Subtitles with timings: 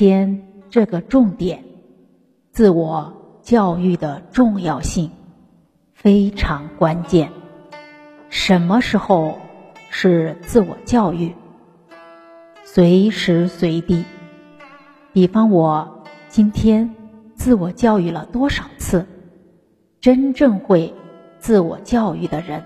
[0.00, 1.62] 天这个重点，
[2.52, 5.10] 自我教育的重要性
[5.92, 7.30] 非常关键。
[8.30, 9.36] 什么时候
[9.90, 11.34] 是自我教育？
[12.64, 14.06] 随时随地。
[15.12, 16.94] 比方我今天
[17.34, 19.04] 自我教育了多少次？
[20.00, 20.94] 真正会
[21.40, 22.64] 自我教育的人，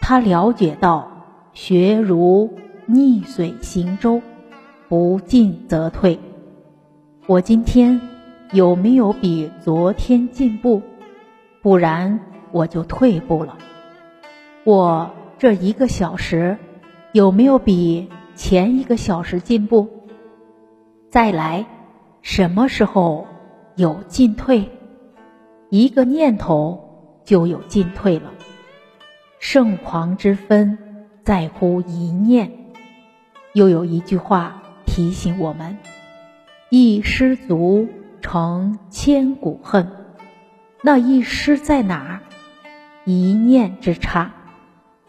[0.00, 1.10] 他了解到
[1.52, 4.22] 学如逆水行舟，
[4.88, 6.20] 不进则退。
[7.28, 8.00] 我今天
[8.52, 10.80] 有没有比昨天进步？
[11.60, 12.18] 不然
[12.52, 13.58] 我就退步了。
[14.64, 16.56] 我这一个小时
[17.12, 19.86] 有没有比前一个小时进步？
[21.10, 21.66] 再来，
[22.22, 23.26] 什么时候
[23.76, 24.70] 有进退？
[25.68, 28.32] 一个念头就有进退了。
[29.38, 30.78] 盛狂之分
[31.22, 32.50] 在乎一念。
[33.52, 35.76] 又有一句话提醒我们：
[36.70, 37.88] 一失足
[38.20, 39.90] 成千古恨。
[40.82, 42.20] 那一失在哪儿？
[43.04, 44.32] 一念之差。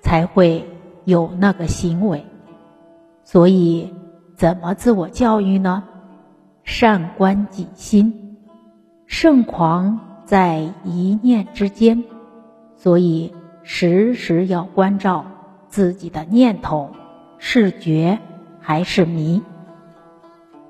[0.01, 0.65] 才会
[1.03, 2.25] 有那个行为，
[3.25, 3.93] 所以
[4.33, 5.83] 怎么自我教育呢？
[6.63, 8.37] 善观己心，
[9.05, 12.05] 圣狂在一念之间，
[12.77, 15.25] 所以时时要关照
[15.67, 16.89] 自己的念头
[17.37, 18.17] 是觉
[18.61, 19.43] 还是迷。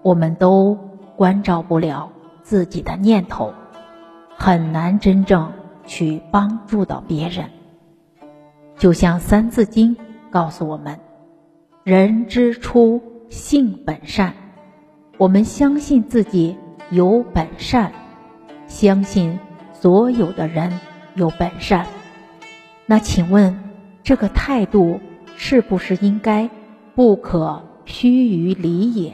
[0.02, 0.78] 我们都
[1.16, 2.12] 关照不了
[2.42, 3.54] 自己的念头，
[4.38, 5.52] 很难真正
[5.86, 7.50] 去帮助到别人。
[8.78, 9.96] 就像《三字经》
[10.32, 11.00] 告诉我们
[11.84, 14.34] ：“人之初，性本善。”
[15.18, 16.56] 我们相信自己
[16.90, 17.92] 有本善，
[18.68, 19.38] 相信
[19.74, 20.80] 所有的人
[21.14, 21.88] 有本善。
[22.86, 23.62] 那请问，
[24.02, 25.02] 这个态度
[25.36, 26.50] 是不是应该
[26.96, 29.14] 不可须臾离也？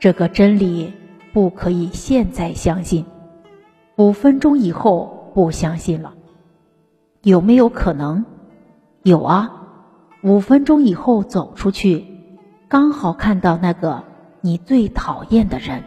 [0.00, 0.92] 这个真理
[1.32, 3.04] 不可以现在相信，
[3.96, 6.14] 五分钟以后不相信了？
[7.22, 8.24] 有没有可能？
[9.02, 9.50] 有啊，
[10.22, 12.04] 五分钟以后走出去，
[12.68, 14.04] 刚好看到那个
[14.40, 15.82] 你最讨厌的人，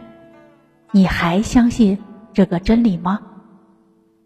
[0.90, 1.98] 你还相信
[2.34, 3.18] 这个真理吗？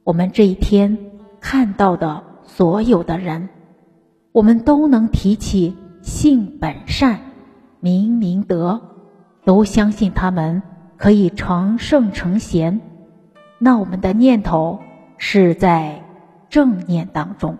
[0.02, 0.98] 我们这一天
[1.40, 3.48] 看到的所有的人，
[4.32, 7.20] 我们都能提起性本善，
[7.78, 8.80] 明明德，
[9.46, 10.60] 都相信他们
[10.98, 12.80] 可以成圣成贤。
[13.58, 14.80] 那我们的念头
[15.16, 16.02] 是在
[16.50, 17.56] 正念当中。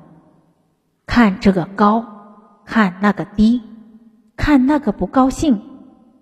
[1.06, 2.04] 看这个高，
[2.64, 3.62] 看那个低，
[4.36, 5.62] 看那个不高兴，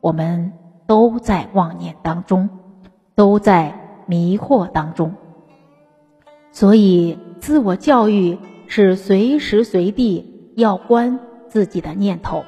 [0.03, 0.53] 我们
[0.86, 2.50] 都在妄念当中，
[3.14, 3.74] 都在
[4.06, 5.14] 迷惑当中。
[6.53, 12.44] 所以，自我教育是随时随地要关自己的念头。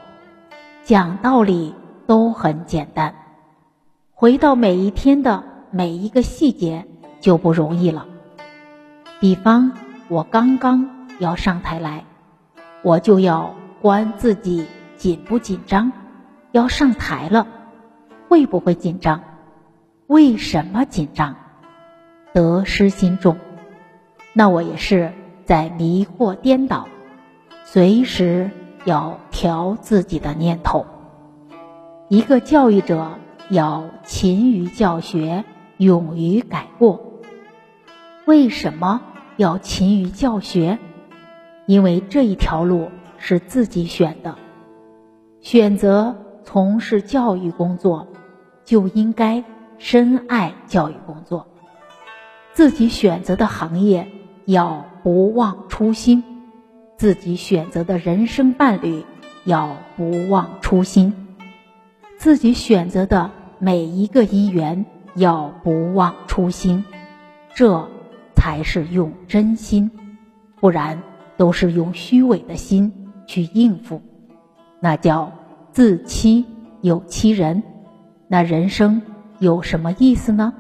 [0.85, 1.75] 讲道理
[2.07, 3.15] 都很简单，
[4.15, 6.87] 回到每一天的每一个细节
[7.21, 8.07] 就不容易了。
[9.21, 9.73] 比方，
[10.09, 12.05] 我刚刚要上台来。
[12.83, 14.65] 我就要观自己
[14.97, 15.91] 紧不紧张，
[16.53, 17.49] 要上台了，
[18.29, 19.23] 会不会紧张？
[20.07, 21.35] 为什么紧张？
[22.33, 23.39] 得失心重，
[24.33, 25.13] 那我也是
[25.45, 26.87] 在迷惑颠倒，
[27.65, 28.51] 随时
[28.85, 30.87] 要调自己的念头。
[32.09, 33.19] 一个教育者
[33.51, 35.45] 要勤于教学，
[35.77, 37.21] 勇于改过。
[38.27, 39.03] 为什么
[39.37, 40.79] 要勤于教学？
[41.67, 44.37] 因为这一条路是自己选的，
[45.41, 48.07] 选择从事教育工作，
[48.65, 49.43] 就应该
[49.79, 51.49] 深爱教育工作。
[52.53, 54.07] 自己选择的行业
[54.45, 56.23] 要不忘初心，
[56.97, 59.05] 自己选择的人生伴侣
[59.45, 61.26] 要不忘初心，
[62.27, 66.85] 自己选择的每一个姻缘要不忘初心，
[67.55, 67.89] 这
[68.35, 69.89] 才是用真心，
[70.59, 71.01] 不然。
[71.37, 72.93] 都是用虚伪的心
[73.29, 74.03] 去应付，
[74.81, 75.33] 那叫
[75.71, 76.45] 自欺
[76.81, 77.63] 有欺人。
[78.27, 79.01] 那人生
[79.39, 80.53] 有什么意思呢？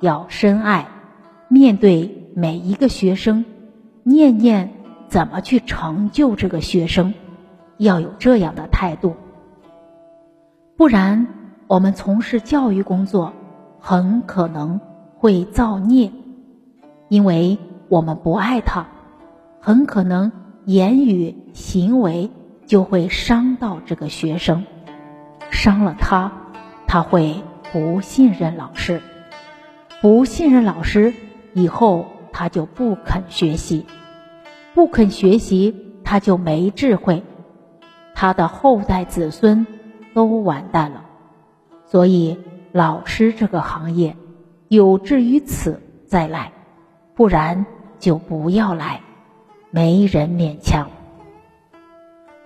[0.00, 0.88] 要深爱，
[1.48, 3.44] 面对每一个学生，
[4.02, 4.72] 念念
[5.08, 7.12] 怎么去成就这个学生，
[7.76, 9.14] 要有这样的态度。
[10.80, 11.26] 不然，
[11.66, 13.34] 我们从事教育工作，
[13.80, 14.80] 很可能
[15.14, 16.10] 会造孽，
[17.10, 17.58] 因为
[17.90, 18.86] 我们不爱他。
[19.60, 20.32] 很可能
[20.64, 22.30] 言语行为
[22.64, 24.64] 就会伤到这个学生，
[25.50, 26.32] 伤了他，
[26.86, 29.02] 他会不信任老师，
[30.00, 31.12] 不信任老师
[31.52, 33.84] 以后他就不肯学习，
[34.72, 37.22] 不肯学习他就没智慧，
[38.14, 39.66] 他的后代子孙
[40.28, 41.06] 都完蛋了。
[41.86, 42.38] 所以
[42.72, 44.16] 老师这个行业
[44.68, 46.52] 有志于此再来，
[47.14, 47.64] 不然
[47.98, 49.00] 就不要来，
[49.70, 50.90] 没人勉强。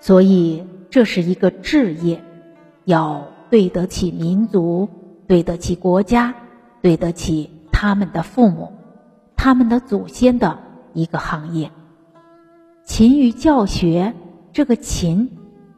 [0.01, 2.23] 所以这是一个志业，
[2.85, 4.89] 要对得起民族，
[5.27, 6.35] 对得起国家，
[6.81, 8.73] 对得起他们的父母、
[9.37, 10.59] 他们的祖先的
[10.93, 11.71] 一个行业。
[12.85, 14.15] 勤于教学，
[14.53, 15.31] 这个勤，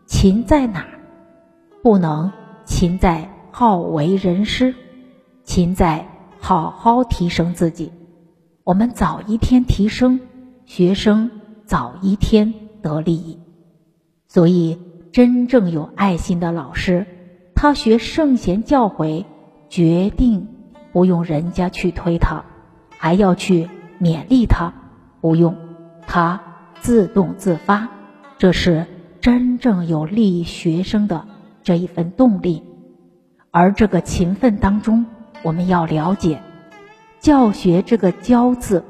[0.06, 0.95] 勤在哪儿？
[1.86, 2.32] 不能
[2.64, 4.74] 勤在好为人师，
[5.44, 6.08] 勤在
[6.40, 7.92] 好好提升自己。
[8.64, 10.18] 我们早一天提升，
[10.64, 11.30] 学生
[11.64, 12.52] 早一天
[12.82, 13.38] 得利益。
[14.26, 14.80] 所以，
[15.12, 17.06] 真正有爱心的老师，
[17.54, 19.24] 他学圣贤教诲，
[19.68, 20.48] 决定
[20.92, 22.44] 不用人家去推他，
[22.98, 24.74] 还要去勉励他，
[25.20, 25.56] 不用
[26.04, 26.40] 他
[26.80, 27.88] 自动自发。
[28.38, 28.86] 这是
[29.20, 31.28] 真正有利于学生的
[31.66, 32.62] 这一份动力。
[33.50, 35.04] 而这个勤奋当中，
[35.42, 36.40] 我们要了解
[37.18, 38.84] 教学这个“教”字，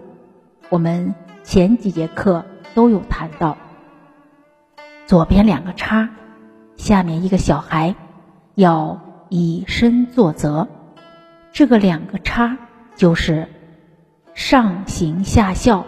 [0.69, 2.45] 我们前几节课
[2.75, 3.57] 都有谈到。
[5.07, 6.11] 左边两个叉，
[6.77, 7.95] 下面一个小孩，
[8.55, 9.01] 要
[9.31, 10.69] 以身作则。
[11.53, 12.59] 这个两个叉
[12.95, 13.49] 就是
[14.35, 15.87] 上行下效，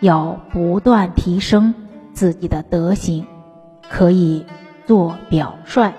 [0.00, 1.74] 要不断提升
[2.14, 3.26] 自己的德行，
[3.90, 4.46] 可以
[4.86, 5.92] 做表率。